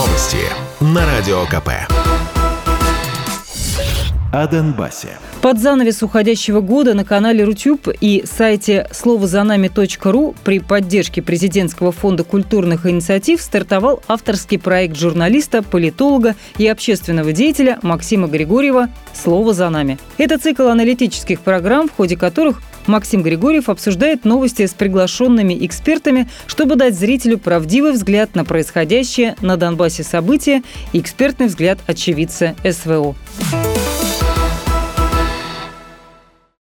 [0.00, 0.46] Новости
[0.80, 2.09] на Радио КП.
[4.32, 5.18] О Донбассе.
[5.42, 12.86] Под занавес уходящего года на канале Рутюб и сайте словозанами.ру при поддержке Президентского фонда культурных
[12.86, 19.98] инициатив стартовал авторский проект журналиста, политолога и общественного деятеля Максима Григорьева «Слово за нами».
[20.16, 26.76] Это цикл аналитических программ, в ходе которых Максим Григорьев обсуждает новости с приглашенными экспертами, чтобы
[26.76, 33.14] дать зрителю правдивый взгляд на происходящее на Донбассе события и экспертный взгляд очевидца СВО.